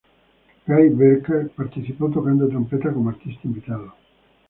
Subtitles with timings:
[0.65, 3.93] Guy Barker participa tocando trompeta como artista invitado.